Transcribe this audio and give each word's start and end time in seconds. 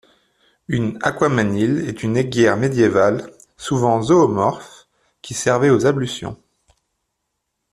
Un 0.71 0.93
aquamanile 1.03 1.87
est 1.87 2.01
une 2.01 2.17
aiguière 2.17 2.57
médiévale, 2.57 3.31
souvent 3.55 4.01
zoomorphe, 4.01 4.87
qui 5.21 5.35
servait 5.35 5.69
aux 5.69 5.85
ablutions. 5.85 6.41